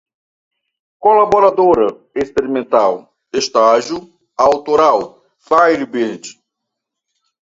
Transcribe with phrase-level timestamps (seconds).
[1.03, 3.99] colaboradora, experimental, estágio,
[4.35, 4.99] autoral,
[5.47, 6.23] firebird